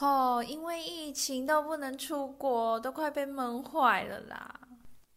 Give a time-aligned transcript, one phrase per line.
[0.00, 4.60] 哦，因为疫情都不能出国，都快被闷坏了啦。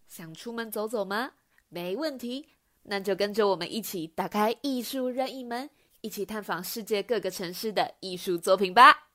[0.07, 1.33] 想出门走走吗？
[1.69, 2.49] 没问题，
[2.83, 5.69] 那就跟着我们一起打开艺术任意门，
[6.01, 9.07] 一起探访世界各个城市的艺术作品吧。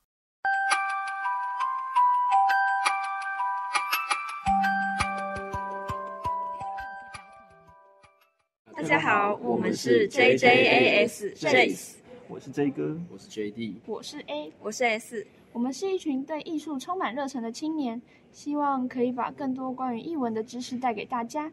[8.73, 11.95] 大家好，我们是 JJAS Jace，
[12.29, 15.25] 我是 J 哥，我是 JD，我是 A，我是 S。
[15.53, 18.03] 我们是一群对艺术充满热忱的青年，
[18.33, 21.51] 希望可以把更多关于艺文的知识带给大家。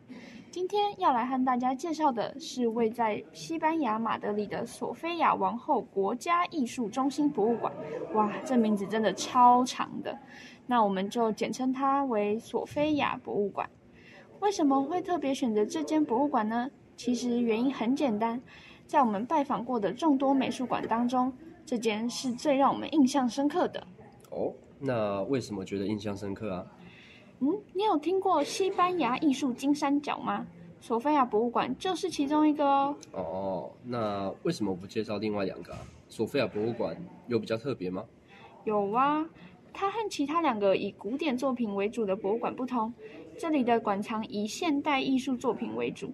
[0.50, 7.72] 今天要来和大家介绍的是位在西班牙马德里的索菲亚王后国家艺术中心博物馆。
[8.14, 10.18] 哇，这名字真的超长的，
[10.66, 13.70] 那我们就简称它为索菲亚博物馆。
[14.40, 16.70] 为什么会特别选择这间博物馆呢？
[16.96, 18.40] 其实原因很简单，
[18.88, 21.34] 在我们拜访过的众多美术馆当中，
[21.66, 23.86] 这间是最让我们印象深刻的。
[24.30, 26.66] 哦，那为什么觉得印象深刻啊？
[27.40, 30.46] 嗯，你有听过西班牙艺术金三角吗？
[30.80, 32.96] 索菲亚博物馆就是其中一个哦。
[33.14, 35.74] 哦，那为什么不介绍另外两个？
[36.10, 36.96] 索菲亚博物馆
[37.28, 38.04] 有比较特别吗？
[38.66, 39.26] 有啊，
[39.74, 42.94] 它和其他两个以古典作品为主的博物馆不同，
[43.38, 46.14] 这里的馆藏以现代艺术作品为主。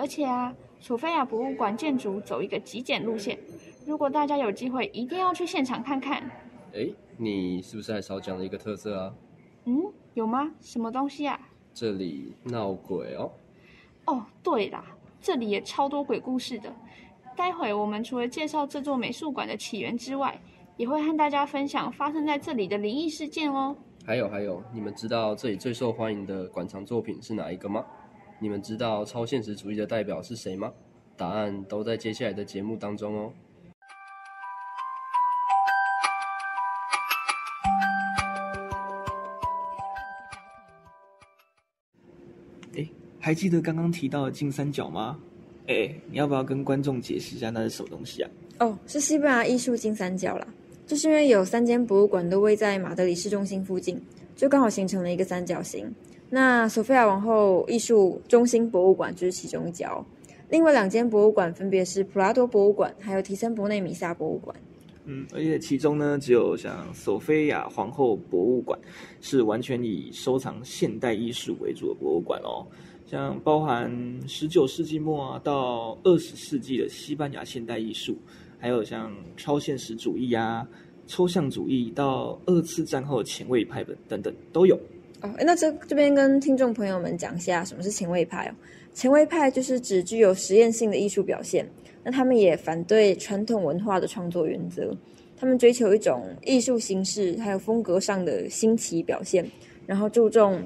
[0.00, 3.38] 而且啊，索菲亚博物馆建筑走一个极简路线，
[3.86, 6.22] 如果大家有机会，一定要去现场看看。
[6.72, 9.14] 哎，你是不是还少讲了一个特色啊？
[9.66, 10.50] 嗯，有吗？
[10.58, 11.38] 什么东西啊？
[11.74, 13.30] 这里闹鬼哦。
[14.06, 14.82] 哦，对啦，
[15.20, 16.74] 这里也超多鬼故事的。
[17.36, 20.40] 待会我们除了介绍这座美术馆的起源之外，
[20.78, 23.76] 也会和大家分享发生在这里的灵异事件哦。
[24.06, 27.84] 还有还有，你们知道这里最受欢迎的馆藏作品是哪一个吗？
[28.42, 30.72] 你们知道超现实主义的代表是谁吗？
[31.14, 33.32] 答案都在接下来的节目当中哦。
[42.74, 42.88] 哎，
[43.20, 45.20] 还记得刚刚提到的金三角吗？
[45.66, 48.30] 哎，你要不要跟观众解释一下那是什么东西啊？
[48.60, 50.46] 哦，是西班牙艺术金三角啦，
[50.86, 54.00] 就是因为有三间博物馆都位在马德里市中心附近，
[54.34, 55.94] 就刚好形成了一个三角形。
[56.32, 60.06] 那索菲亚王后艺术中心博物馆就是其中一角，
[60.48, 64.54] 另外两间博物馆分别是普拉多博物馆还有提森博内米萨博物馆。
[65.06, 68.78] 嗯，而且其中呢，只有像索菲亚皇后博物馆
[69.20, 72.64] 是完全以收藏现代艺术为主的博物馆哦，
[73.06, 73.90] 像包含
[74.28, 78.16] 十九世纪末啊到二十世纪的西班牙现代艺术，
[78.58, 80.64] 还有像超现实主义啊、
[81.08, 84.78] 抽象主义到二次战后的前卫派本等等都有。
[85.22, 88.54] 哦，那这这边跟听众朋友们讲一下什么是前卫派哦。
[88.94, 91.66] 前卫派就是指具有实验性的艺术表现。
[92.02, 94.96] 那他们也反对传统文化的创作原则，
[95.36, 99.46] 他们追求一种艺术形式还有风格上的新奇表现，
[99.86, 100.62] 然后注重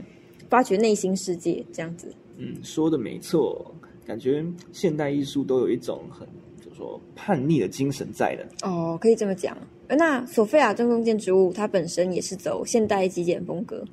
[0.49, 2.15] 发掘内心世界这样子。
[2.37, 3.75] 嗯，说的没错，
[4.07, 6.25] 感觉现代艺术都有一种很
[6.63, 8.47] 怎么说叛逆的精神在的。
[8.63, 9.59] 哦，可以这么讲。
[9.89, 13.85] 那索菲亚正宫建筑物它本身也是走现代极简风格，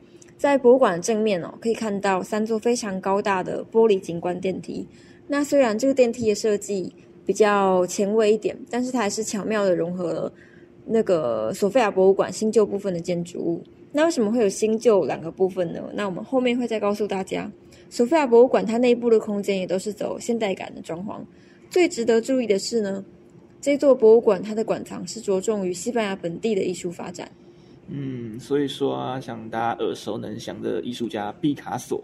[0.42, 4.88] 在博物馆的正面哦，可以看到三座非常高大的玻璃景观电梯。
[5.28, 6.92] 那虽然这个电梯的设计，
[7.24, 10.34] 比较前卫一点，但是它还是巧妙的融合了
[10.84, 13.64] 那个索菲亚博物馆新旧部分的建筑物。
[13.92, 15.80] 那为什么会有新旧两个部分呢？
[15.94, 17.52] 那我们后面会再告诉大家。
[17.92, 21.20] 索菲亚博物馆它内部的空间也都是走现代感的装潢。
[21.70, 23.06] 最值得注意的是呢，
[23.62, 27.30] 这座博物馆它的馆藏是着重于西班牙本地的艺术发展。
[27.88, 32.04] 嗯，所以说啊，像大家耳熟能详的艺术家毕卡索、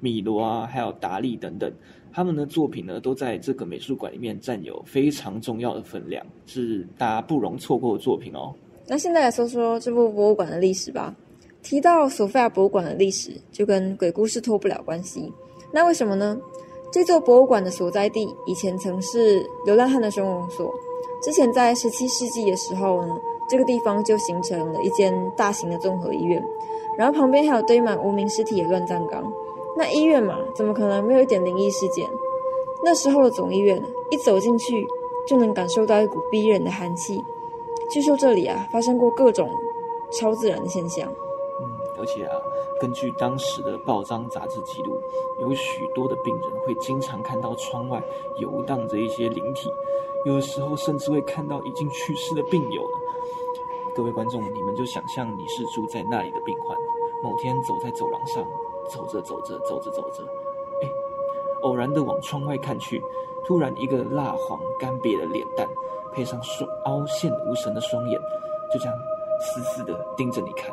[0.00, 1.72] 米罗啊，还有达利等等。
[2.12, 8.54] 他们的作品呢，都在这个美术馆里面占有非常重要的分量，是大家不容错过的作品哦。
[8.86, 11.14] 那现在来说说这部博物馆的历史吧。
[11.62, 15.32] 提到索菲亚博物馆的历史，就跟鬼故事脱不了关系。
[15.72, 16.38] 那为什么呢？
[16.92, 20.72] 这座博物馆的所在地以前曾是流浪汉的收容所。
[21.22, 23.16] 之前在十七世纪的时候呢，
[23.48, 26.42] 这个地方就形成了一间大型的综合医院，
[26.96, 29.22] 然后旁边还有堆满无名尸体的乱葬岗。
[29.76, 32.08] 那医院嘛，怎么可能没有一点灵异事件？
[32.84, 34.86] 那时候的总医院，一走进去
[35.26, 37.22] 就能感受到一股逼人的寒气。
[37.90, 39.50] 据说这里啊，发生过各种
[40.12, 41.08] 超自然的现象。
[41.62, 42.36] 嗯，而且啊，
[42.80, 44.98] 根据当时的报章杂志记录，
[45.40, 48.02] 有许多的病人会经常看到窗外
[48.38, 49.68] 游荡着一些灵体，
[50.24, 52.82] 有的时候甚至会看到已经去世的病友。
[53.94, 56.76] 各位观众，你们就想象你是住在那里的病患，
[57.22, 58.44] 某天走在走廊上。
[58.90, 60.22] 走着走着走着走着，
[60.82, 60.88] 哎，
[61.62, 63.02] 偶然的往窗外看去，
[63.42, 65.66] 突然一个蜡黄干瘪的脸蛋，
[66.12, 68.20] 配上双凹陷无神的双眼，
[68.70, 68.94] 就这样
[69.40, 70.70] 死死地盯着你看。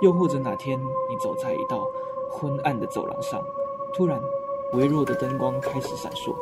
[0.00, 1.88] 又或者哪天你走在一道
[2.28, 3.40] 昏暗的走廊上，
[3.92, 4.20] 突然
[4.72, 6.34] 微弱的灯光开始闪烁，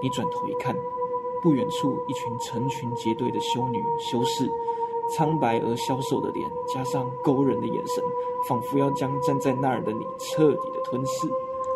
[0.00, 0.74] 你转头一看，
[1.42, 4.50] 不远处一群成群结队的修女、修士，
[5.14, 8.02] 苍白而消瘦的脸，加上勾人的眼神，
[8.48, 11.28] 仿佛要将站在那儿的你彻底的吞噬。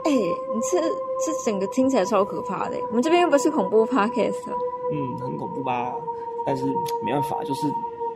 [0.04, 2.76] 哎、你这这整个听起来超可怕的。
[2.88, 4.50] 我们这边又不是恐怖 podcast，
[4.92, 5.94] 嗯，很恐怖吧？
[6.44, 6.64] 但是
[7.02, 7.70] 没办法，就是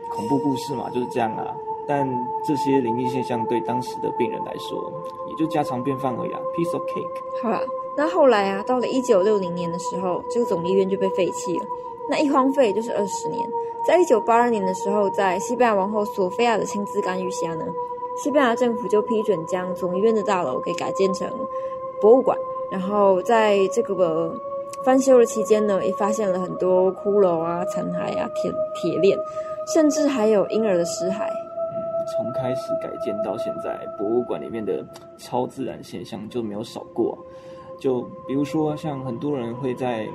[0.09, 1.55] 恐怖故事嘛，就是这样啊。
[1.87, 2.09] 但
[2.43, 4.91] 这些灵异现象对当时的病人来说，
[5.29, 7.43] 也就家常便饭而已啊，piece of cake。
[7.43, 7.61] 好啦，
[7.95, 11.65] 那后来啊，到了一九六零年的时候，这个总医院就被废弃了。
[12.09, 13.47] 那一荒废就是二十年。
[13.87, 17.65] 在一九八二年的时候，在西班牙王后索菲亚的亲自干预下呢，
[18.23, 21.29] 西班牙政府就批准将总医院的大楼给改建成
[22.01, 22.37] 博物馆。
[22.71, 24.33] 然后在这个
[24.83, 29.15] 翻修的期间呢，也发现了很多骷髅啊、残骸啊、铁铁链，
[29.71, 31.29] 甚至还有婴儿的尸骸。
[32.15, 34.83] 从开始改建到现在，博物馆里面的
[35.17, 37.17] 超自然现象就没有少过。
[37.79, 40.07] 就比如说，像很多人会在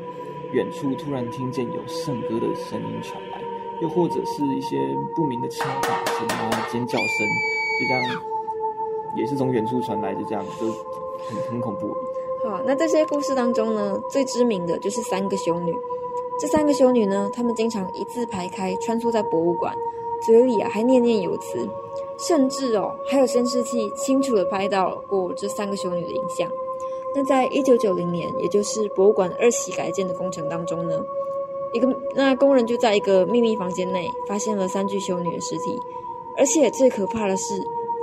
[0.52, 3.40] 远处突然听见有圣歌的声音传来，
[3.80, 4.76] 又或者是一些
[5.14, 7.06] 不明的敲打声啊、尖叫声，
[7.78, 8.22] 就这样，
[9.16, 11.94] 也是从远处传来，就这样，就很很恐怖。
[12.42, 15.72] 好，那在这些故事当中呢，最知名的就是三个修女。
[16.40, 19.74] 这三个修女呢，她们经常一字排开穿梭在博物馆，
[20.24, 21.68] 嘴里啊还念念有词，
[22.18, 26.50] 甚至哦还有监视器清楚的拍到过这三个修女的影像。
[27.14, 31.00] 那在一九九零年，也就是博物馆二期改建的工程当中呢，
[31.72, 35.78] 一个那工人就在一个秘密房间内发现了三具修女的尸体，
[36.36, 37.60] 而且最可怕的是，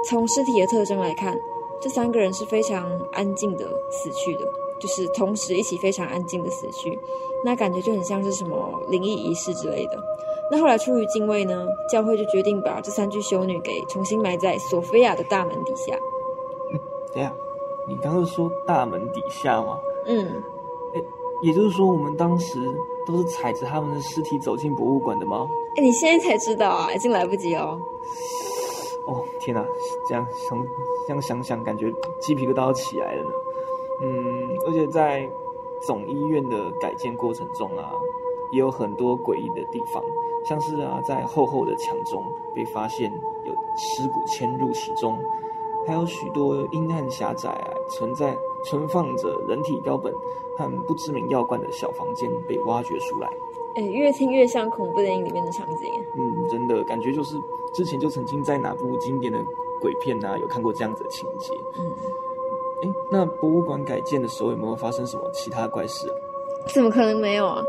[0.10, 1.38] 从尸体的特征来看，
[1.82, 4.46] 这三个人是非常安静的死去的，
[4.80, 7.00] 就是同时一起非常安静的死去，
[7.46, 8.58] 那感觉就很像是什么
[8.90, 9.98] 灵异仪式之类的。
[10.52, 15.98] 那后来出于敬畏呢，教会就决定把这三具修女给重新埋在索菲亚的大门底下。
[17.14, 17.34] 等一下，
[17.88, 19.80] 你刚刚说大门底下吗？
[20.06, 20.44] 嗯，
[21.42, 22.60] 也就是说，我们当时
[23.06, 25.48] 都是踩着他们的尸体走进博物馆的吗？
[25.78, 27.80] 哎，你现在才知道啊，已经来不及哦。
[29.08, 29.66] 哦，天哪！
[30.08, 30.62] 这样想，
[31.08, 31.90] 这样想想，感觉
[32.20, 33.30] 鸡皮疙瘩要起来了呢。
[34.02, 35.30] 嗯，而且在
[35.86, 37.94] 总医院的改建过程中啊，
[38.52, 40.04] 也有很多诡异的地方，
[40.44, 42.22] 像是啊，在厚厚的墙中
[42.54, 43.10] 被发现
[43.46, 45.18] 有尸骨嵌入其中，
[45.88, 50.14] 还有许多阴暗狭窄、啊、存在存放着人体标本
[50.58, 53.30] 和不知名药罐的小房间被挖掘出来。
[53.76, 55.90] 哎，越听越像恐怖电影里面的场景。
[56.18, 57.38] 嗯，真的感觉就是
[57.74, 59.40] 之前就曾经在哪部经典的
[59.80, 61.54] 鬼片啊，有看过这样子的情节。
[61.80, 61.92] 嗯，
[62.84, 66.16] 哎，那博物馆改建的时候有没有发生什么其他怪事啊？
[66.74, 67.64] 怎么可能没有啊？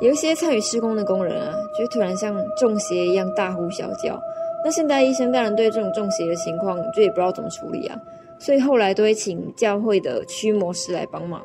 [0.00, 4.18] 有一些参与施工的工人啊，就突然像中邪一样大呼小叫。
[4.64, 7.98] 那现代医生当然对这种中邪的情况，就也不知道怎么处理啊，
[8.38, 11.40] 所以后来都会请教会的驱魔师来帮忙。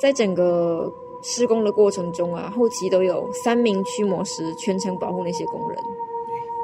[0.00, 5.78] 在整个施工的过程中啊，后期都有三名驱魔师全程保护那些工人。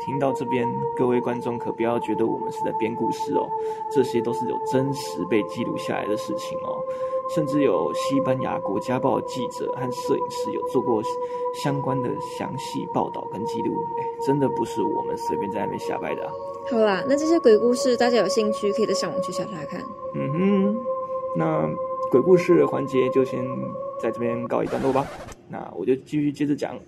[0.05, 3.47] 听到这边，各位观众可不要觉得我们是在编故事哦，
[3.93, 6.79] 这些都是有真实被记录下来的事情哦，
[7.29, 11.03] 甚至有西班牙国家报记者和摄影师有做过
[11.63, 16.33] 相关的详细报道跟记录，哎，真的不是我们随便在那边瞎掰的啊。
[16.71, 19.83] 好啦，那这些鬼故事大家有兴趣可以再上网去查查看。
[20.15, 20.77] 嗯哼，
[21.37, 21.69] 那
[22.11, 23.45] 鬼故事的环节就先
[24.01, 25.07] 在这边告一段落吧。
[25.49, 26.79] 那我就继续接着讲。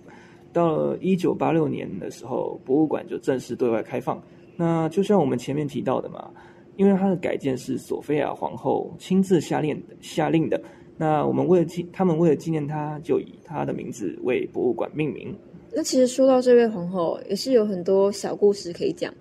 [0.53, 4.21] 到了一九八六年的时候，博物馆就正式对外开放。
[4.57, 6.29] 那就像我们前面提到的嘛，
[6.75, 10.61] 因为它的改建是索菲亚皇后亲自下令的，下令的。
[10.97, 15.35] 那我们为了纪，他们为了纪念她，就以她的名字为博物馆命名。
[15.73, 19.13] 那其实说到这位皇后，也是有很多小故事可以讲。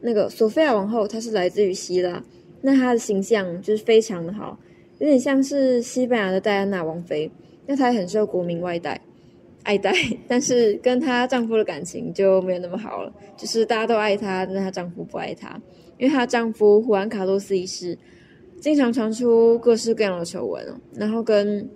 [0.00, 2.22] 那个索菲亚王后，她是来自于希腊，
[2.60, 4.58] 那她的形象就是非常的好，
[4.98, 7.30] 有点像是西班牙的戴安娜王妃。
[7.66, 9.00] 那她也很受国民外戴。
[9.62, 9.94] 爱戴，
[10.26, 13.12] 但是跟她丈夫的感情就没有那么好了。
[13.36, 15.56] 就是大家都爱她，但她丈夫不爱她，
[16.02, 17.96] 因为她丈夫胡安卡洛斯一世
[18.60, 20.66] 经常传出各式各样的丑闻，
[20.96, 21.68] 然后跟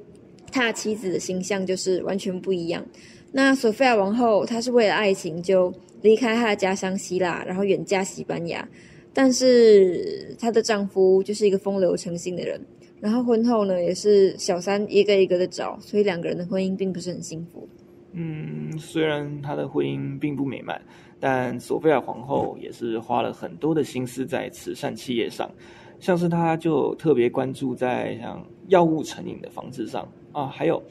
[0.50, 2.84] 他妻子的形象就是完全不一样。
[3.30, 8.68] 那索菲亚王后她是为了爱情就离开她的家乡希腊，然后远嫁西班牙，
[9.12, 12.60] 但是她的丈夫就是一个风流成性的人。
[12.98, 17.68] 然后婚后呢，也是小三一个一个的找，所以两个人的婚姻并不是很幸福。
[18.12, 20.80] 嗯，虽然她的婚姻并不美满，
[21.18, 25.50] 但索菲亚皇后也是花了很多的心思在慈善企业上，
[25.98, 30.82] 像是她就特别关注在像药物成瘾的防治上啊，还有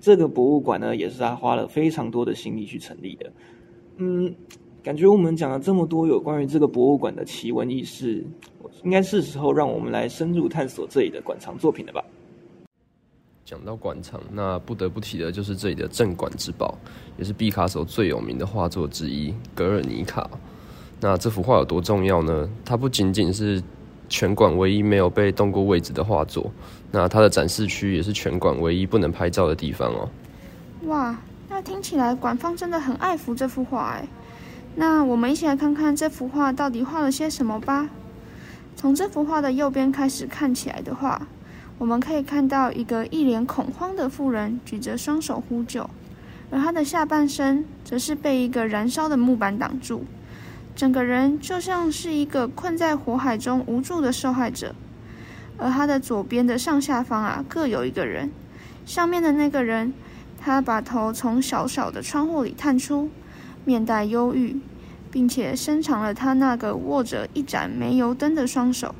[0.00, 3.32] 这个博物馆呢，也是她花了非常多的心力去成立的。
[3.96, 4.34] 嗯，
[4.82, 8.24] 感觉我们讲了这么多有关于这个博物馆的奇闻异事，
[8.82, 12.02] 应该是时候让我们来深入探索这里的馆藏作品了吧？
[13.54, 16.76] 讲到馆藏，那不得不提的就是这里的镇馆之宝，
[17.16, 20.22] 也是毕卡索最有名的画作之一《格尔尼卡》。
[21.00, 22.48] 那这幅画有多重要呢？
[22.64, 23.62] 它不仅仅是
[24.08, 26.50] 全馆唯一没有被动过位置的画作，
[26.90, 30.08] 那它的展示区也是全馆唯一不能拍照的地方哦。
[30.86, 31.16] 哇，
[31.48, 34.08] 那听起来馆方真的很爱抚这幅画哎。
[34.74, 37.88] 那我们一起来看看这幅画到底画了些什么吧。
[38.74, 41.24] 从这幅画的右边开始看起来的话。
[41.76, 45.90] 我们可以看到一个一脸恐慌的妇人举着双手呼救，
[46.50, 50.04] 而她的下半身则是被一个燃烧的木板挡住，
[50.76, 54.74] 整个人就像是一个困在火海中无助的受害者。
[55.58, 58.30] 而她的左边的上下方啊各有一个人，
[58.86, 59.92] 上面的那个人，
[60.40, 63.10] 他把头从小小的窗户里探出，
[63.64, 64.60] 面带忧郁，
[65.10, 68.94] 并且伸长了他那个握着一盏煤油灯的双手。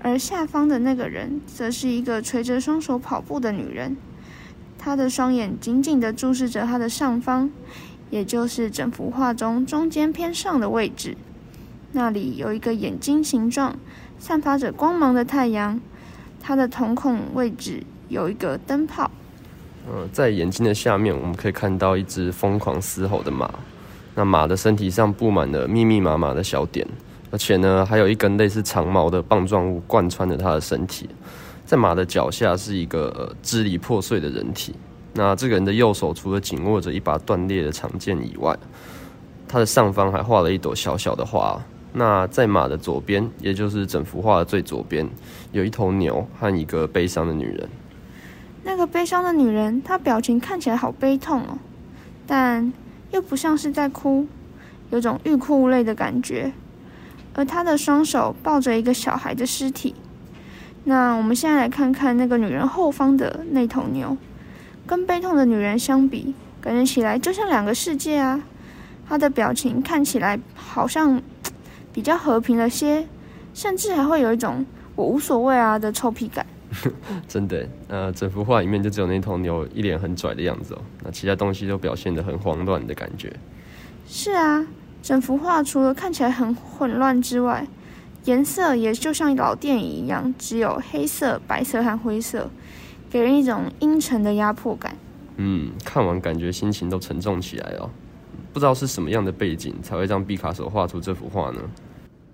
[0.00, 3.96] 而下方的那个人，则是一个垂着双手跑步的女人，
[4.78, 7.50] 她的双眼紧紧地注视着她的上方，
[8.10, 11.16] 也就是整幅画中中间偏上的位置。
[11.92, 13.76] 那里有一个眼睛形状、
[14.18, 15.80] 散发着光芒的太阳，
[16.40, 19.10] 它的瞳孔位置有一个灯泡。
[19.90, 23.50] 呃，在眼睛的下面，我们可以看到一只疯狂嘶吼的马，
[24.14, 26.86] 那马的身体上布满了密密麻麻的小点。
[27.30, 31.08] 而且呢，还有一根类似长矛的棒状物贯穿着他的身体，
[31.66, 34.74] 在马的脚下是一个支离破碎的人体。
[35.14, 38.56] 那这个人的右手除了紧握着一把断裂的长剑以外，
[39.46, 41.60] 他的上方还画了一朵小小的花。
[41.92, 45.08] 那在马的左边，也就是整幅画的最左边，
[45.52, 47.68] 有一头牛和一个悲伤的女人。
[48.62, 51.58] 那个悲伤的女人，她表情看起来好悲痛哦，
[52.26, 52.72] 但
[53.10, 54.26] 又不像是在哭，
[54.90, 56.52] 有种欲哭无泪的感觉。
[57.38, 59.94] 而他的双手抱着一个小孩的尸体。
[60.82, 64.16] 那我们现在来看看那个女人后方的那头牛，
[64.84, 68.42] 跟悲痛的女人相比，感觉起来就像两个世界啊。
[69.08, 71.22] 她的表情看起来好像
[71.92, 73.06] 比较和平了些，
[73.54, 74.66] 甚至还会有一种
[74.96, 76.44] 我无所谓啊的臭屁感。
[77.28, 83.32] 真的，那，整幅画里面就只有那头牛一脸很拽的样子哦，那其他东西都表现得很慌乱的感觉。
[84.08, 84.66] 是啊。
[85.08, 87.66] 整幅画除了看起来很混乱之外，
[88.26, 92.50] 颜色也就像老电影一样，只有黑色、白色和灰色，
[93.08, 94.94] 给人一种阴沉的压迫感。
[95.38, 97.88] 嗯，看完感觉心情都沉重起来哦。
[98.52, 101.62] 不知道是什么样的背景才会让毕卡索画出这幅画呢？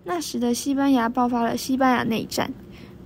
[0.03, 2.53] 那时的西班牙爆发了西班牙内战，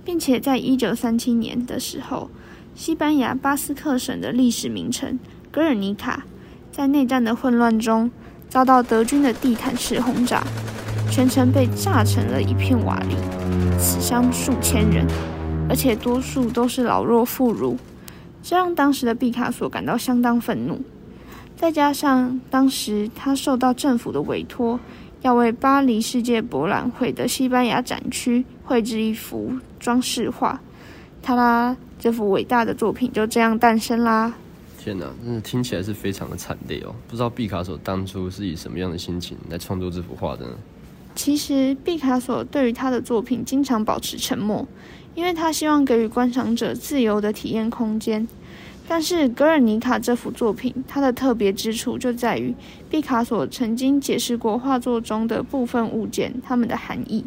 [0.03, 2.31] 并且在一九三七年的时候，
[2.73, 5.19] 西班牙巴斯克省的历史名城
[5.51, 6.25] 格尔尼卡，
[6.71, 8.09] 在内战的混乱中。
[8.49, 10.43] 遭到德军的地毯式轰炸，
[11.11, 15.05] 全城被炸成了一片瓦砾，死伤数千人，
[15.69, 17.77] 而且多数都是老弱妇孺，
[18.41, 20.81] 这让当时的毕卡索感到相当愤怒。
[21.55, 24.79] 再加上当时他受到政府的委托，
[25.21, 30.59] 要为巴黎世界博览会的西班牙展区绘制一幅装饰画，
[31.21, 34.33] 他啦，这幅伟大的作品就这样诞生啦。
[34.79, 36.95] 天哪，真的听起来是非常的惨烈哦！
[37.09, 40.53] 不知道毕卡索当初是以什么样的心情来创作这幅画的呢？
[41.15, 44.65] 其实，毕卡索对于他的作品经常保持沉默，
[45.15, 48.25] 因为他希望给予观赏者自由的体验空间。
[48.87, 52.55] 但是，《格尔尼卡》这幅作品，它的特别之处就在于，
[52.89, 57.25] 毕卡索曾经解释过画作中的部分物件它们的含义。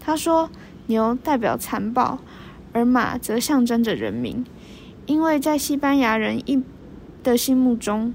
[0.00, 0.50] 他说，
[0.88, 2.18] 牛代表残暴，
[2.72, 4.44] 而马则象征着人民，
[5.06, 6.62] 因为在西班牙人一
[7.22, 8.14] 的心目中，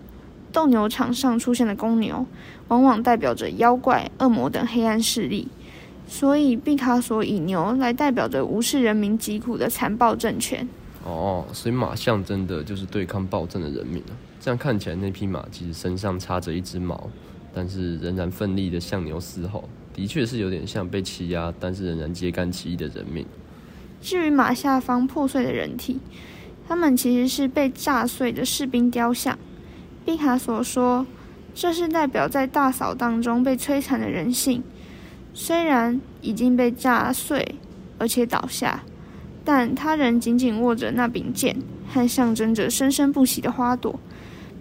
[0.51, 2.25] 斗牛场上出现的公牛，
[2.67, 5.47] 往往代表着妖怪、恶魔等黑暗势力。
[6.07, 10.67] 所以，毕卡索以牛来代表着无视人民疾苦的残暴政权。
[11.03, 14.13] 哦，所以马象征的就是对抗暴政的人民啊。
[14.39, 17.09] 这样看起来，那匹马其实身上插着一只毛，
[17.53, 23.25] 但是仍然奋力的向牛嘶吼，的确是有点像被欺压，但是仍然揭竿起义的人民。
[24.01, 25.99] 至于马下方破碎的人体。
[26.73, 29.37] 他们其实是被炸碎的士兵雕像。
[30.03, 31.05] 毕卡索说，
[31.53, 34.63] 这是代表在大扫荡中被摧残的人性。
[35.35, 37.59] 虽然已经被炸碎，
[37.99, 38.83] 而且倒下，
[39.45, 41.55] 但他仍紧紧握着那柄剑，
[41.93, 43.99] 和象征着生生不息的花朵，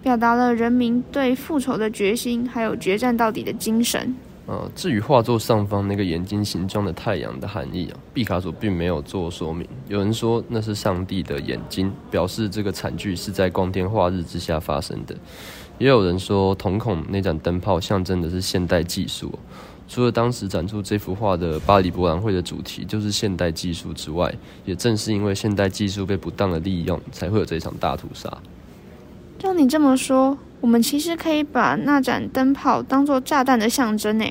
[0.03, 4.15] 表达了人民对复仇的决心，还有决战到底的精神。
[4.45, 9.65] 呃，至于画作上方那个眼睛形状的太阳的含义啊，毕卡索并没有做说明。
[9.87, 15.15] 有人说那是上帝的眼睛，表示这个惨剧是在光天化日之下发生的；
[15.77, 19.31] 也有人说，瞳孔那盏灯泡象征的是现代技术。
[19.87, 24.33] 除了当时展出这幅画的巴黎博览会的主题就是现代技术之外，
[24.65, 28.29] 也正是因为现代技术被不当的利用，才会有这场大屠杀。
[29.39, 34.25] 照你这么说，我们其实可以把那盏灯泡当做炸弹的象征呢？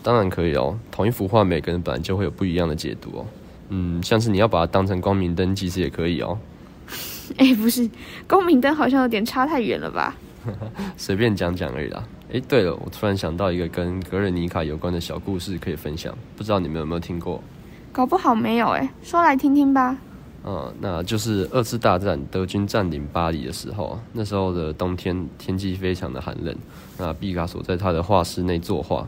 [0.00, 0.78] 当然可以哦。
[0.92, 3.26] 同一幅画，每个人本来就会有不一样的解读哦。
[3.70, 6.38] 嗯，像是你要把它当成光明灯，其实也可以哦。
[7.36, 7.90] 哎，不是，
[8.28, 10.14] 光明灯好像有点差太远了吧？
[10.96, 12.04] 随便讲讲而已啦。
[12.32, 17.42] 哎，对了，我突然想到一个跟格瑞尼卡有关的小故事可以分享，不知道你们有没有听过？
[17.90, 19.96] 搞不好没有哎，说来听听吧。
[20.44, 26.52] 嗯，那就是二次大战德军占领巴黎的时候，那时候的冬天天气非常的寒冷。
[26.98, 29.06] 那毕卡索在他的画室内作画，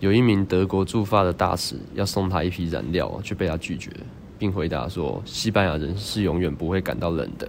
[0.00, 3.90] 有一名德国驻法的大使要送他一批燃料，却被他拒绝，
[4.38, 7.46] 并回答说：“西班牙人是永远不会感到冷的。”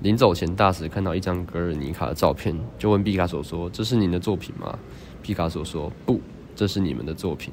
[0.00, 4.78] 临走前，大使看到一张格尔尼卡的照片，就问毕卡索说：“这是您的作品吗？”
[5.20, 6.20] 毕卡索说：“不，
[6.54, 7.52] 这是你们的作品。”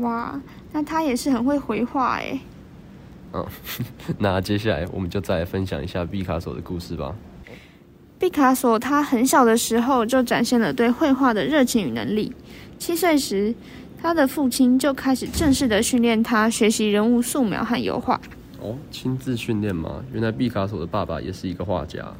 [0.00, 0.40] 哇，
[0.72, 2.38] 那他也是很会回话哎。
[3.32, 3.46] 嗯，
[4.18, 7.14] 那接下来我们就再来分享一下毕卡索的故事吧。
[8.18, 12.32] 毕卡索他很小的时候就展现了对绘画的热情与能力。
[12.78, 13.54] 七岁时，
[14.00, 18.20] 他的父亲就开始正式的训练他学习人物素描和油画。
[18.60, 20.04] 哦，亲自训练吗？
[20.12, 22.12] 原来毕卡索的爸爸也是一个画家。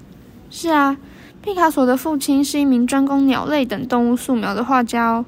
[0.51, 0.97] 是啊，
[1.41, 5.25] 毕卡索的父亲是一名专攻鸟类等动物素描的画家哦。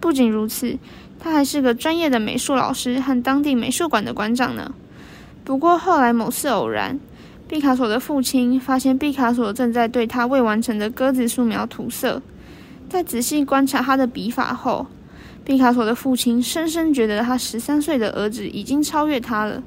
[0.00, 0.76] 不仅如此，
[1.18, 4.74] 他还是个专业的美术老师和当地美术馆的馆长呢。
[5.48, 7.00] 不过后来某次偶然，
[7.48, 12.20] 毕卡索的父亲发现毕卡索正在对他未完成的鸽子素描涂色。
[12.90, 14.86] 在仔细观察他的笔法后，
[15.46, 19.62] 毕卡索的父亲深深觉得他十三岁的儿子已经超越他了。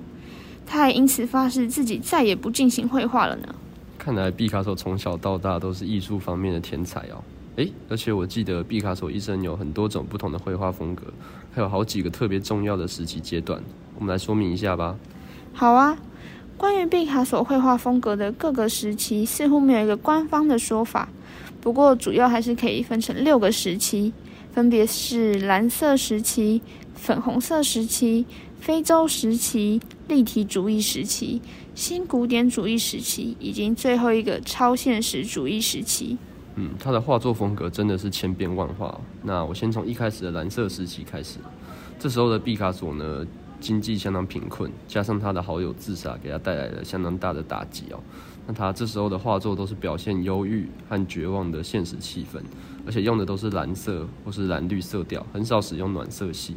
[0.68, 3.56] 他还因此发誓自己再也不进行绘画了呢。
[3.98, 7.18] 看来毕卡索从小到大都是艺术方面的天才哦。
[7.56, 11.06] 诶，而且我记得毕卡索一生有很多种不同的绘画风格，
[11.52, 13.60] 还有好几个特别重要的时期阶段。
[13.98, 14.96] 我们来说明一下吧。
[15.54, 15.98] 好啊，
[16.58, 21.10] 关于毕卡索绘画风格的各个时期，似乎没有一个官方的说法。
[21.60, 24.12] 不过，主要还是可以分成六个时期，
[24.52, 26.62] 分别是蓝色时期、
[26.96, 28.26] 粉红色时期、
[28.60, 31.40] 非洲时期、立体主义时期、
[31.76, 36.18] 新古典主义时期，以及最后一个超现实主义时期。
[36.56, 39.00] 嗯，他的画作风格真的是千变万化。
[39.22, 41.38] 那我先从一开始的蓝色时期开始，
[42.00, 43.26] 这时候的毕卡索呢？
[43.62, 48.00] 经济相当贫困，加上他的好友自杀，给他带来了相当大的打击哦。
[48.48, 52.42] 那他这时候的画作都是表现忧郁和绝望的现实气氛，
[52.88, 56.56] 而且用的都是蓝色或是蓝绿色调，很少使用暖色系。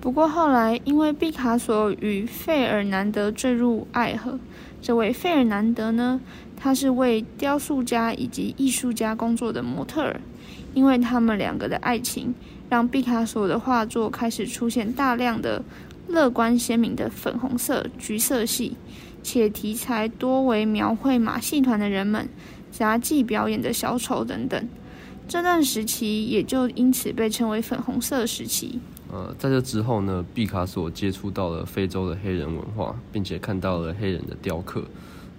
[0.00, 4.38] 不过后来，因为毕卡索与费尔南德坠入爱河，
[4.82, 6.20] 这位费尔南德呢，
[6.56, 10.20] 他是为雕塑家以及艺术家工作的模特儿，
[10.74, 12.34] 因为他们两个的爱情，
[12.68, 15.64] 让毕卡索的画作开始出现大量的。
[16.08, 18.76] 乐观鲜明的粉红色、橘色系，
[19.22, 22.28] 且题材多为描绘马戏团的人们、
[22.70, 24.68] 杂技表演的小丑等等。
[25.28, 28.80] 这段时期也就因此被称为粉红色时期。
[29.12, 34.82] 呃，在这之后呢，毕卡索接触到了非洲的黑人文化，并且看到了黑人的雕刻。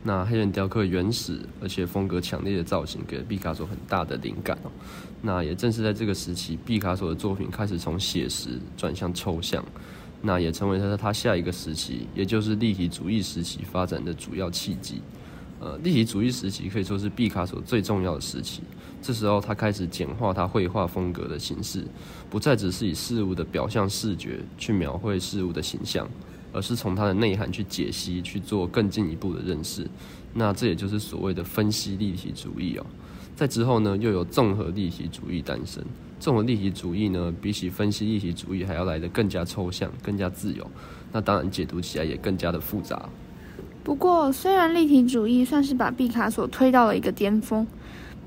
[0.01, 4.58] 那黑人雕刻原始而且风格强烈的造型，给了毕卡索很大的灵感。
[5.21, 9.63] 那也正是在这个时期，毕卡索的作品开始从写实转向抽象。
[10.21, 15.01] 那也成为他他下一个时期，也就是立体主义时期发展的主要契机。
[15.62, 18.62] 呃，立体主义时期可以说是毕卡索最重要的时期。
[19.01, 21.86] 这时候，他开始简化他绘画风格的形式，
[22.29, 26.08] 不再只是以事物的表象视觉去描绘事物的形象，
[26.51, 29.86] 而是从它的内涵去解析，去做更进一步的认识。
[30.34, 32.86] 那这也就是所谓的分析立体主义哦。
[33.36, 35.84] 在之后呢，又有综合立体主义诞生。
[36.19, 40.69] 这种立体主义呢，比起分析立体主义还要来得更加抽象、更加自由。
[41.12, 43.08] 那当然解读起来也更加的复杂。
[43.84, 47.65] 不过，虽然立体主义算是把毕卡索推到了一个巅峰，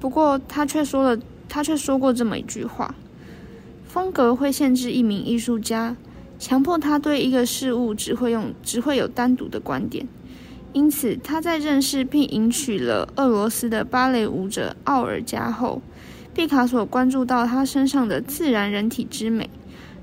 [0.01, 2.95] 不过他却说了，他却说过这么一句话：
[3.87, 5.95] 风格会限制一名艺术家，
[6.39, 10.09] 强迫他对一个事物只会用只会有单独的观点。
[10.73, 15.83] 因此，他在认识并迎娶了俄罗斯的芭蕾舞者奥尔加后，
[16.35, 19.51] 毕卡索关注到他身上的自然人体之美，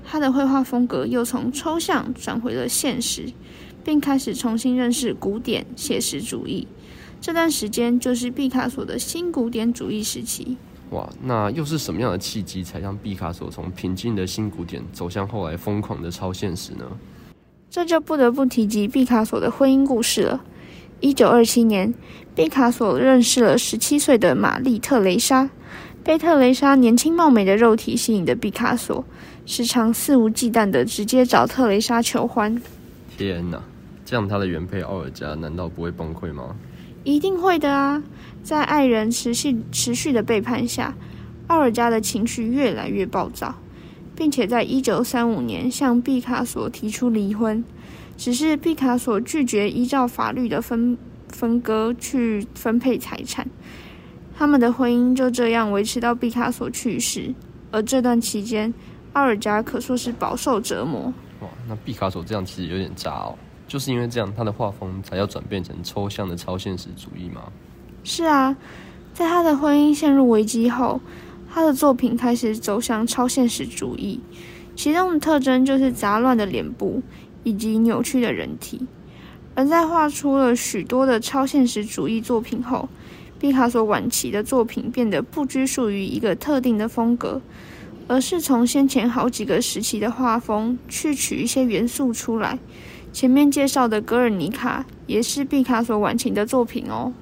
[0.04, 3.32] 他的绘画风格又从抽象转回了现实，
[3.82, 6.68] 并开始重新认识古典写实主义。
[7.20, 10.56] 这段时间就是毕卡索的新古典主义时期。
[10.90, 16.84] 哇，那又是什么样的契机，才让毕卡索从平静的新古典走向后来疯狂的超现实呢？
[17.68, 20.44] 这就不得不提及毕卡索的婚姻故事了。
[21.00, 21.92] 一九二七年，
[22.34, 25.50] 毕卡索认识了十七岁的玛丽特蕾莎。
[26.10, 29.04] 被特蕾莎年轻貌美的肉体吸引的毕卡索，
[29.46, 32.60] 时常肆无忌惮的直接找特蕾莎求欢。
[33.16, 33.62] 天哪，
[34.04, 36.56] 这样他的原配奥尔加难道不会崩溃吗？
[37.04, 38.02] 一定会的啊！
[38.42, 40.96] 在爱人持续持续的背叛下，
[41.46, 43.54] 奥尔加的情绪越来越暴躁，
[44.16, 47.62] 并且在一九三五年向毕卡索提出离婚。
[48.16, 53.46] 只是毕卡索拒绝依照法律的分分割去分配财产，
[54.40, 57.30] 他们的婚姻就这样维持到毕卡索去世。
[57.70, 58.72] 而这段期间，
[59.12, 61.12] 奥尔加可说是饱受折磨。
[61.40, 63.36] 哇，那毕卡索这样其实有点渣哦，
[63.68, 67.42] 就是因为这样，他的画风才要转变成抽象的超现实主义吗？
[68.02, 68.56] 是啊，
[69.12, 70.98] 在他的婚姻陷入危机后，
[71.52, 74.18] 他的作品开始走向超现实主义，
[74.74, 77.02] 其中的特征就是杂乱的脸部。
[77.42, 78.86] 以及扭曲的人体，
[79.54, 82.86] 而在画出了许多的超现实主义作品后，
[83.40, 87.40] 毕卡索晚期的作品变得不拘束于一个特定的风格，
[88.06, 92.58] 而是从先前好几个时期的画风去取一些元素出来。
[93.12, 97.12] 前面介绍的《格尔尼卡》也是毕卡索晚期的作品哦。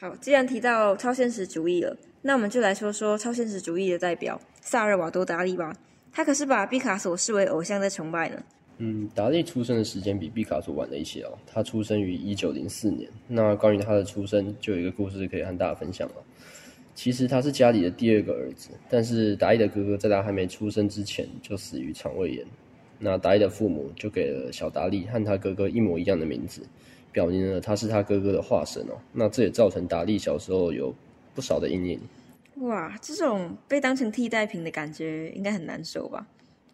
[0.00, 5.74] 好，既然提到超现实主义了，那我们就来说说超现实主义的代表萨尔瓦多·达利吧。
[6.12, 8.36] 他可是把毕卡索视为偶像在崇拜呢。
[8.82, 11.38] 嗯，达利出生的时间比毕卡索晚了一些哦。
[11.46, 13.06] 他出生于一九零四年。
[13.28, 16.14] 那关于他的出生，就有一个故事可以和大家分享了。
[16.94, 22.46] 其实他是家里的第二个儿子，但是达利的哥哥在他还没出生之前就死于肠胃炎。
[22.98, 26.62] 那达利的父母就给了小达利和他哥哥一模一样的名字，
[27.12, 28.96] 表明了他是他哥哥的化身哦。
[29.12, 30.94] 那这也造成达利小时候有
[31.34, 32.00] 不少的阴影。
[32.56, 36.26] 哇，这种被当成替代品的感觉应该很难受吧？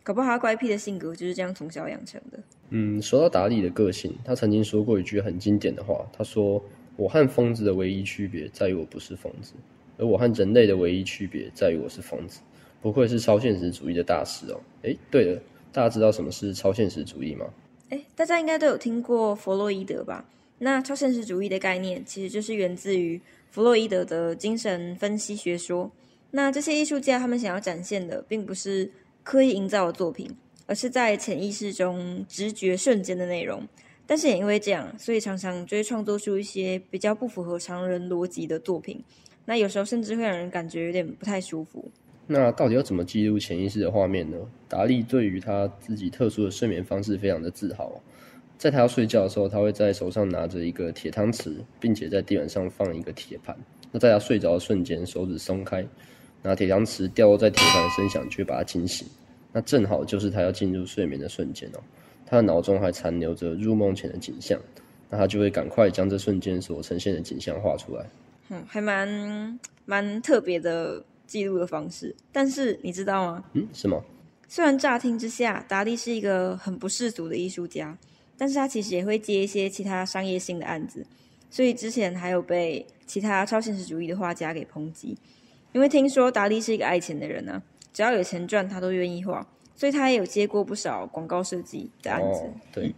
[0.06, 2.38] 搞不好他乖癖的性格就是这样从小养成的。
[2.70, 6.62] 嗯，说到达利的个性，他曾经说过一句很经典的话，他说
[6.94, 9.52] ：“我和疯子的唯一区别在于我不是疯子，
[9.98, 12.38] 而我和人类的唯一区别在于我是疯子。”
[12.80, 14.60] 不愧是超现实主义的大师哦。
[14.82, 15.42] 诶，对了，
[15.72, 17.44] 大家知道什么是超现实主义吗？
[17.88, 20.24] 诶，大家应该都有听过弗洛伊德吧？
[20.58, 25.90] 那超现实主义的概念其实就是源自于弗洛伊德的精神分析学说。
[26.30, 28.88] 那这些艺术家他们想要展现的，并不是。
[29.26, 30.30] 刻意营造的作品，
[30.66, 33.60] 而是在潜意识中直觉瞬间的内容。
[34.06, 39.02] 但是也因为这样，所以常常就会创作出一些比较不符合常人逻辑的作品。
[39.44, 41.90] 那有时候甚至会让人感觉有点不太舒服。
[42.28, 44.36] 那到底要怎么记录潜意识的画面呢？
[44.68, 48.00] 达利对于他自己特殊的睡眠方式非常的自豪。
[48.56, 53.56] 在他要睡觉的时候，他会在手上拿着一个铁汤匙，并且在地板上放一个铁盘。
[53.90, 55.84] 那在他睡着的瞬间，手指松开。
[56.46, 59.06] 拿铁汤匙掉落在铁盘的声响，去把他惊醒。
[59.52, 61.80] 那正好就是他要进入睡眠的瞬间哦。
[62.24, 64.60] 他的脑中还残留着入梦前的景象，
[65.10, 68.06] 那他就会赶快将这瞬间所呈现的景象画出来。
[68.48, 72.14] 嗯，还蛮蛮特别的记录的方式。
[72.30, 73.44] 但是你知道吗？
[73.54, 74.00] 嗯，是吗？
[74.48, 77.96] 虽然乍听之下，达利是一个很不世俗的艺术家，
[78.38, 81.04] 但是他其实也会接一些其他商业性的案子，
[81.50, 85.16] 所以之前还有被其他超现实主义的画家给抨击。
[85.76, 87.62] 因为听说达利是一个爱钱的人呢，
[87.92, 92.50] 只要有钱赚，他都愿意花，所以他也有接过不少广告设计的案子。
[92.72, 92.94] 对，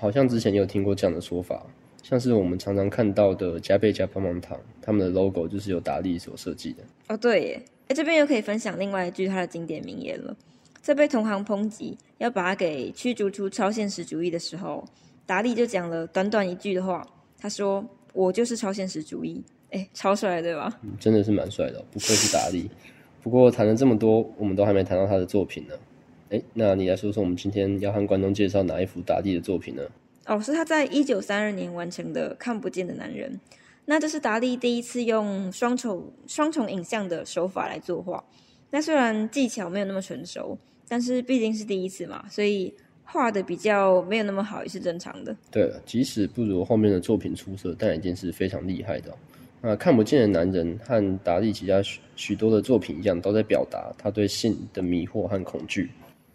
[0.00, 1.64] 好像之前有听过这样的说法，
[2.02, 6.82] 像是我们常常看到的加倍加棒棒糖，他们的 logo 就是由达利所设计的。
[7.06, 10.36] 哦，对耶，哎，这边又可以分享另外一句他的经典名言了。
[10.80, 14.84] 在被同行抨击要把他给驱逐出超现实主义的时候，
[15.24, 17.06] 达利就讲了短短一句的话，
[17.38, 20.78] 他说：“我就是超现实主义。”哎，超帅，对吧？
[20.82, 22.70] 嗯，真的是蛮帅的，不愧是达利。
[23.22, 25.74] 不过谈了这么多，我们都还没谈到他的作品呢。
[26.30, 29.82] 哎，那你来说说，我们今天要和观众介绍哪一幅达利的作品呢？
[30.26, 33.32] 哦，是他在一九三二年完成的《看不见的男人》。
[33.84, 38.22] 那这是达利第一次用双重双重影像的手法来作画。
[38.70, 40.56] 那虽然技巧没有那么成熟，
[40.88, 42.72] 但是毕竟是第一次嘛，所以
[43.04, 45.36] 画的比较没有那么好也是正常的。
[45.50, 49.12] 对了，即使不如后面的作品出色，但已经是非常厉害的。
[49.64, 55.90] 那看不见的男人和达利其他许许多的作品一样，都在表达他对性的迷惑和恐惧。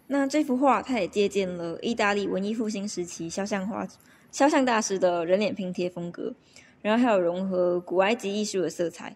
[0.06, 3.86] 那这幅画，他也借鉴了意大利文艺复兴时期肖像画
[4.32, 6.32] 肖像大师的人脸拼贴风格，
[6.80, 9.14] 然后还有融合古埃及艺术的色彩。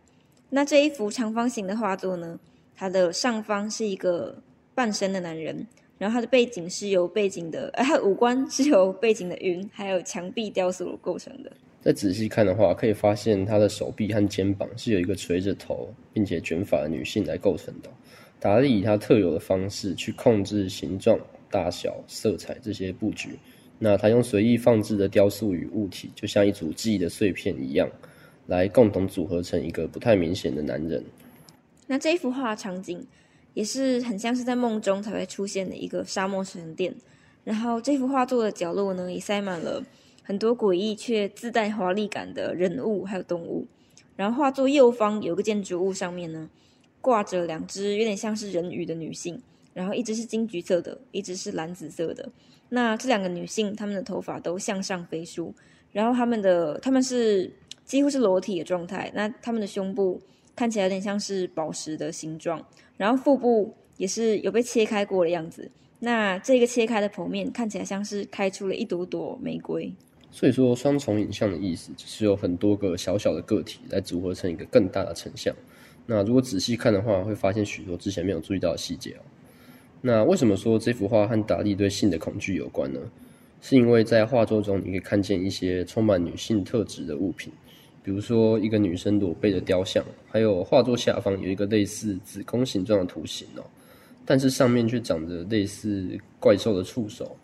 [0.51, 2.39] 那这一幅长方形的画作呢，
[2.77, 4.37] 它的上方是一个
[4.75, 11.51] 半身的男人，然后它的背景是由背景的，呃，它的五官是由背景的云还有墙壁雕塑构成的。
[11.83, 17.91] 再仔细看的话，可以发现他的手臂和肩膀是有一个垂着头并且卷发的女性来构成的。
[18.39, 21.19] 达利以他特有的方式去控制形状、
[21.51, 23.31] 大小、色彩这些布局。
[23.79, 27.89] 那他用随意放置的雕塑与物体，就像一组记忆的碎片一样，
[28.47, 31.05] 来共同组合成一个不太明显的男人。
[31.89, 33.05] 那这一幅画场景
[33.55, 36.95] 也是很像是在梦中才会出现的一个沙漠神殿。
[37.43, 39.85] 然后这幅画作的角落呢，也塞满了
[40.23, 43.67] 很多诡异却自带华丽感的人物还有动物。
[44.15, 46.49] 然后画作右方有个建筑物上面呢，
[47.01, 49.41] 挂着两只有点像是人鱼的女性，
[49.73, 52.29] 然后一只是金橘色的，一只是蓝紫色的。
[52.69, 55.53] 那这两个女性，她们的头发都向上飞梳，
[55.93, 57.51] 然后她们的她们是
[57.85, 59.11] 几乎是裸体的状态。
[59.15, 60.21] 那她们的胸部
[60.55, 62.65] 看起来有点像是宝石的形状，
[62.97, 65.71] 然后腹部也是有被切开过的样子。
[66.01, 69.93] 那这个切开的剖面看起来像是开出了一朵朵玫瑰。
[70.33, 75.55] 所以说，双重影像的意思就是有很多个小小的个体来组合成一个更大的成像。
[76.07, 79.23] 那如果仔细看的话，会发现许多之前没有注意到的细节哦。
[80.01, 82.99] 那为什么说这幅画和达利对性的恐惧有关呢？
[83.61, 87.53] 是因为在画作中你可以看见一些充满女性特质的物品，
[88.03, 93.63] 比如说一个女生裸背的雕像，还有画作下方有一个类似子宫形状的图形哦，
[94.25, 97.37] 但是上面却长着类似怪兽的触手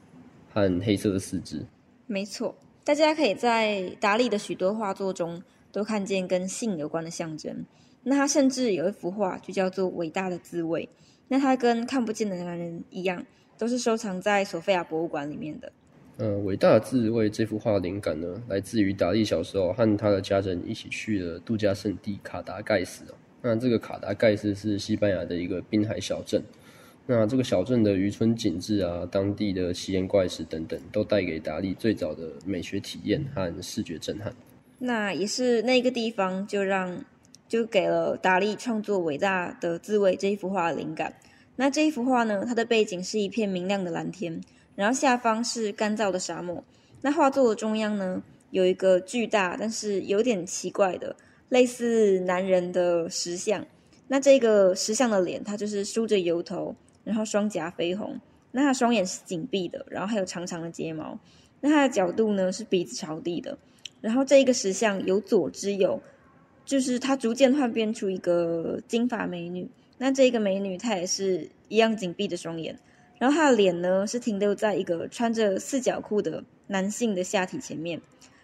[0.52, 1.64] 和黑色的四肢。
[2.08, 2.52] 没错。
[2.88, 7.66] 大家可以在达利的许多画作中都看见跟性有关的象征。
[8.04, 10.84] 那他甚至有一幅画就叫做《伟大的自慰》，
[11.28, 13.22] 那他跟看不见的男人一样，
[13.58, 15.70] 都是收藏在索菲亚博物馆里面的。
[16.16, 23.04] 呃，《伟大的自慰》这幅画的灵感呢，来自于达利小时候和他的家人一起去了度假胜地卡达盖斯。
[23.42, 26.42] 那这个卡达盖斯是西班牙的一个滨海小镇。
[27.10, 34.30] 那这个小镇的渔村景致啊，当地的奇岩怪石等等，都带给达利最早的美学体验和视觉震撼。
[34.78, 37.02] 那也是那个地方，就让
[37.48, 41.14] 就给了达利创作《伟大的自慰》这一幅画的灵感。
[41.56, 44.38] 那这一幅画呢，它的背景是一片明亮的蓝天，
[44.74, 46.62] 然后下方是干燥的沙漠。
[47.00, 51.16] 那画作的中央呢，有一个巨大但是有点奇怪的
[51.48, 53.66] 类似男人的石像。
[54.08, 56.76] 那这个石像的脸，它就是梳着油头。
[57.08, 58.20] 然后双颊绯红，
[58.52, 61.18] 那她双眼是紧闭的，然后还有长长的睫毛。
[61.62, 63.56] 那她的角度呢是鼻子朝地的。
[64.02, 65.98] 然后这一个石像由左至右，
[66.66, 69.66] 就是她逐渐幻变出一个金发美女。
[69.96, 72.78] 那这个美女她也是一样紧闭的双眼。
[73.18, 77.98] 然后她的脸呢是停留在一个穿着四角裤的男性的下体前面。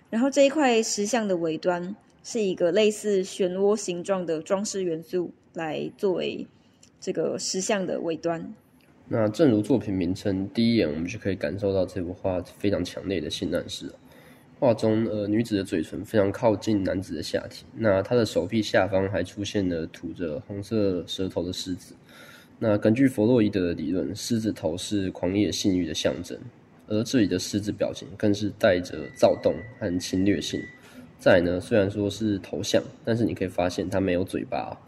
[0.09, 6.47] 然后这一块石像的尾端是一个类似漩涡形状的装饰元素来作为。
[7.05, 8.55] 这个石像的尾端。
[9.09, 13.93] 那正如作品名称，第一眼我们就可以感受到这幅画非常强烈的性暗示。
[14.59, 21.95] 画中，呃，女子的嘴唇非常靠近男子的下体，那她的手臂下方还出现了吐着红色舌头的狮子。
[22.59, 26.39] 那根据弗洛伊德的理论，狮子头是狂野性欲的象征，
[26.87, 30.63] 而这里的狮子表情更是带着躁动和侵略性。
[31.19, 34.81] 再呢，虽然说是头像，但是你可以发现它没有嘴巴。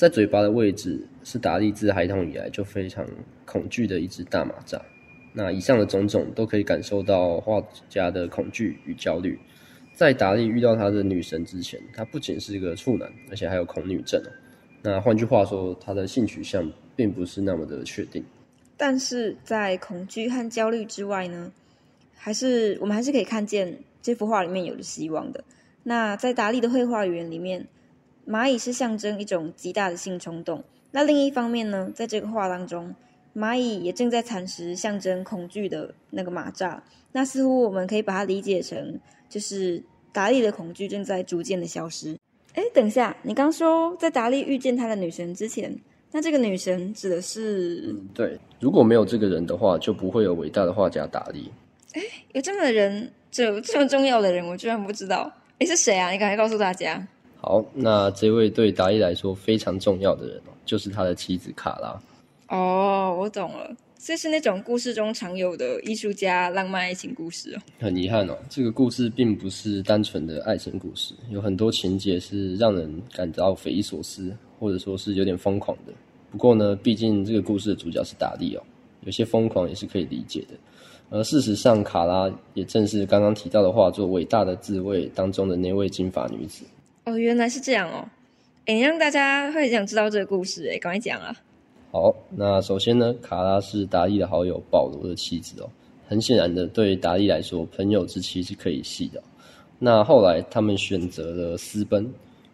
[0.00, 3.06] 在嘴巴的位置是达利自孩童以来就非常
[3.44, 4.80] 恐惧的一只大马扎。
[5.34, 9.38] 那以上的种种都可以感受到画家的恐惧与焦虑。
[9.92, 14.18] 在达利遇到他的女神之前，他不仅是一个处男，而且还有恐女症。
[14.80, 18.24] 那换句话说，他的性取向并不是那么的确定。
[18.78, 21.52] 但是在恐惧和焦虑之外呢，
[22.16, 25.44] 还是我们还是可以看见这幅画里面有着希望的。
[25.82, 27.66] 那在达利的绘画语言里面。
[28.30, 30.62] 蚂蚁是象征一种极大的性冲动。
[30.92, 32.94] 那另一方面呢，在这个画当中，
[33.34, 36.78] 蚂蚁也正在蚕食象征恐惧的那个蚂蚱。
[37.10, 42.16] 那似乎我们可以把它理解成，就是达利的恐惧正在逐渐的消失。
[42.54, 45.76] 哎，等一下，你刚说在达利遇见他的女神之前，
[46.12, 47.94] 那这个女神指的是？
[48.14, 51.50] 对，如果没有这个人的话，就不会有伟大的画家达利。
[51.94, 55.32] 哎，有这么的人，这这么重要的人，我居然不知道。
[55.58, 56.10] 哎，是谁啊？
[56.10, 57.06] 你赶快告诉大家。
[57.40, 61.98] 好，那这位对达利来说非常重要的人哦，就是他的妻子卡拉。
[62.54, 67.58] 哦，我懂了，这是那种故事中常有的艺术家浪漫爱情故事哦。
[67.78, 75.92] 很遗憾哦，这个故事并不是单纯的爱情故事，有很多情节是让人感到匪夷所思，或者说是有点疯狂的。
[76.30, 78.62] 不过呢，毕竟这个故事的主角是达利哦，
[79.04, 80.54] 有些疯狂也是可以理解的。
[81.08, 86.64] 而事实上，卡拉也正是刚刚提到的画作《伟大的自卫》当中的那位金发女子。
[87.10, 88.06] 哦，原来是这样哦！
[88.66, 91.34] 哎，让大家会想知道这个故事，哎，赶快讲啊！
[91.90, 95.68] 好，那首先呢，卡拉是达利的好友保罗的妻子哦。
[96.06, 99.20] 很显然的，对达利来说，朋友之妻是可以戏的。
[99.80, 102.08] 那后来他们选择了私奔，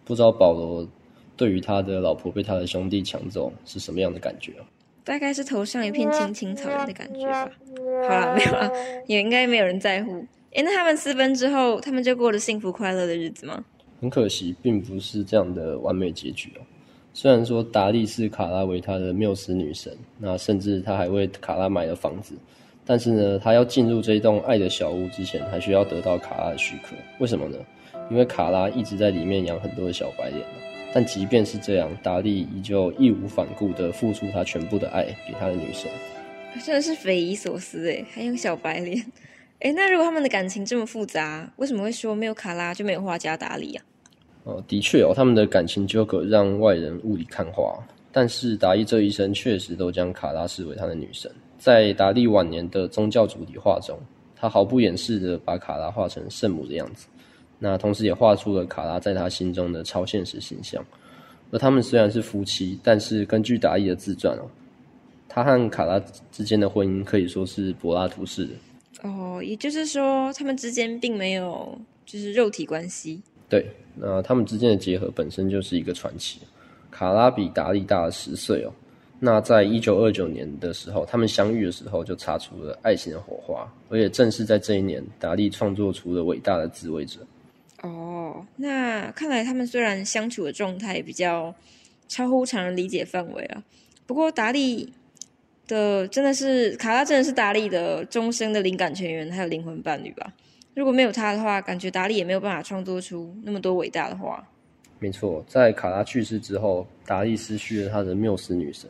[0.06, 0.88] 不知道保罗
[1.36, 4.54] 对于他的老婆被他的兄弟抢走是什么样的感觉
[5.04, 7.50] 大概是头上一片青青草原的感觉吧。
[8.08, 8.70] 好了，没有了，
[9.06, 10.24] 也应该没有人在乎。
[10.54, 13.62] 哎，那他们私奔之后，他们就过了幸福快乐的日子吗？
[14.00, 16.60] 很可惜，并不是这样的完美结局哦。
[17.12, 22.34] 虽然说达利是卡拉维他的缪斯女神，那甚至他还为卡拉买了房子，
[22.84, 26.94] 但是呢，他要进入这栋爱的小屋之前，还需要得到卡拉的许可。
[27.18, 27.56] 为什么呢？
[28.10, 30.42] 因为卡拉一直在里面养很多的小白脸
[30.94, 35.90] 但即便是这样，达利依旧义无反顾地付出他全部的爱给他的女神。
[36.64, 39.04] 真的是匪夷所思哎，还有小白脸。
[39.60, 43.84] 哎，那如果他们的感情这么复杂，为什么会说没有卡拉就没有画家达利啊？
[44.44, 47.74] 哦，的确哦，他们的感情纠葛让外人雾里看花。
[48.12, 51.30] 但是达利这一生确实都将卡拉视为他的女神。
[51.58, 53.98] 在达利晚年的宗教主题画中，
[54.34, 57.06] 他毫不掩饰的把卡拉画成圣母的样子。
[57.58, 60.84] 那同时也画出了卡拉在他心中的超现实形象。
[61.50, 64.44] 而他们虽然是夫妻，但是根据达利的自传哦，
[65.28, 65.98] 他和卡拉
[66.30, 68.50] 之间的婚姻可以说是柏拉图式的。
[69.02, 73.22] 哦，也就是说，他们之间并没有就是肉体关系。
[73.48, 73.66] 对。
[73.98, 76.40] 那他们之间的结合本身就是一个传奇。
[76.90, 78.70] 卡拉比达利大了十岁哦。
[79.18, 87.20] 那在一九二九年的时候，他们相遇的时候就擦出了爱情的火花，而且正是在这一年，达利创作出了伟大的自卫者。
[87.82, 91.54] 哦，那看来他们虽然相处的状态比较
[92.06, 93.62] 超乎常人理解范围啊，
[94.06, 94.92] 不过达利
[95.66, 100.32] 的真的是卡拉，真的是达利的终生的灵感泉源，还有灵魂伴侣吧。
[100.74, 104.46] 如果没有他的话，感觉达利也没有办法创作出那么多伟大的画。
[104.98, 108.88] 没错，在卡拉去世之后，达利失去了他的缪斯女神，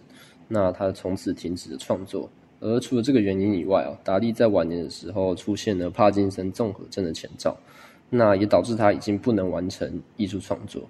[0.48, 2.30] 那他从此停止了创作。
[2.58, 7.56] 而除了这个原因以外哦，达利在晚年的时候出现了帕金森综合症的前兆，
[8.08, 10.88] 那也导致他已经不能完成艺术创作。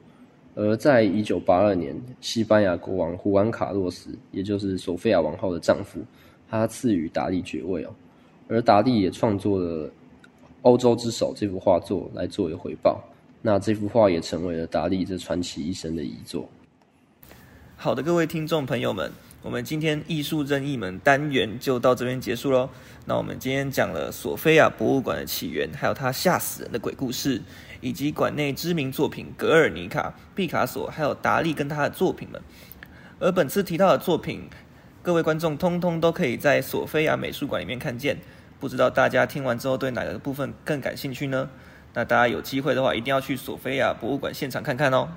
[0.57, 6.01] 而在一九八二年，西班牙国王胡安卡洛斯，也就是索菲亚王后的丈夫，
[6.51, 7.95] 他赐予达利爵位哦，
[8.49, 9.88] 而达利也创作了。
[10.62, 13.01] 欧洲之首这幅画作来作为回报，
[13.40, 16.49] 那这幅画也成为了达利这传奇一生的遗作。
[17.77, 19.09] 好的，各位听众朋友们，
[19.47, 22.69] 我们今天艺术任意门单元就到这边结束喽。
[23.05, 27.41] 那我们今天讲了索菲亚博物馆的起源，还有它吓死人的鬼故事，
[27.81, 32.43] 以及馆内知名作品格尔尼卡、毕卡索，还有达利跟他的作品们。
[33.21, 34.51] 而本次提到的作品，
[35.01, 38.19] 各位观众通通都可以在索菲亚美术馆里面看见。
[38.59, 41.49] 不知道大家听完之后对哪个部分更感兴趣呢？
[41.95, 45.09] 那大家有机会的话，一定要去索菲亚博物馆现场看看哦。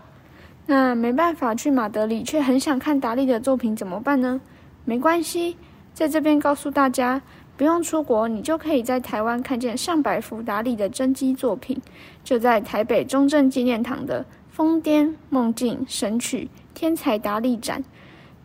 [0.70, 4.40] 那没办法去马德里，却很想看达利的作品怎么办呢？
[4.86, 5.58] 没关系，
[5.96, 7.24] 在这边告诉大家，
[7.58, 11.82] 不用出国，你就可以在台湾看见上百幅达利的真迹作品，
[12.24, 17.84] 就在台北中正纪念堂的“疯癫梦境神曲天才达利展”。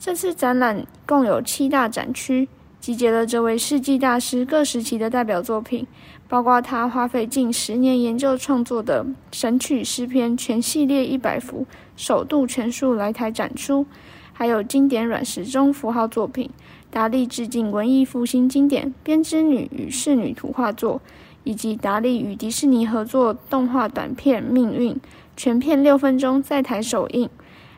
[0.01, 2.49] 这次展览共有七大展区。
[2.81, 5.87] 集结了这位世纪大师各时期的代表作品，
[6.29, 13.85] 包括他花费近十年研究创作的《神曲诗篇》全系列一百幅，首度全数来台展出；
[14.33, 16.51] 还有经典软时钟符号作品，
[16.91, 20.97] 达利致敬文艺复兴经典《编织女与侍女图画作》，
[21.45, 24.95] 以及达利与迪士尼合作动画短片《命运》，
[25.37, 27.29] 全片六分钟在台首映；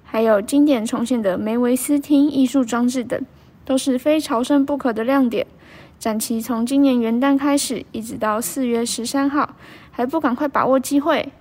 [0.05, 3.21] 还有经典重现的梅维斯汀艺术装置等。
[3.67, 5.45] 都是非朝圣不可的亮点。
[5.99, 9.57] 展期从今年元旦开始，一直到四月十三号，
[9.91, 11.33] 还不赶快把握机会？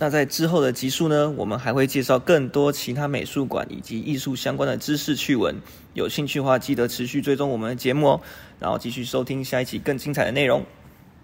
[0.00, 5.56] 那在之后的集数呢，我们还会介绍更多其他美术馆以及艺术相关的知识趣闻。
[5.94, 8.20] 有兴趣的话，记得持续追踪我们的节目哦，
[8.60, 10.64] 然后继续收听下一期更精彩的内容。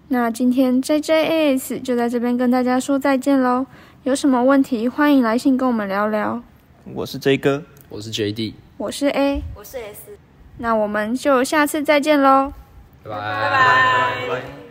[0.09, 3.65] 那今天 JJAS 就在这边跟大家说再见喽。
[4.03, 6.43] 有什么问题，欢迎来信跟我们聊聊。
[6.93, 8.53] 我是 J 哥，我是 JD。
[8.77, 10.17] 我是 A，我是 S，
[10.57, 12.51] 那我们就下次再见喽，
[13.03, 14.64] 拜拜拜拜拜拜。